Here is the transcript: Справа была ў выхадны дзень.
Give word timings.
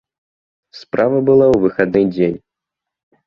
Справа 0.79 1.17
была 1.27 1.45
ў 1.51 1.57
выхадны 1.65 2.01
дзень. 2.17 2.39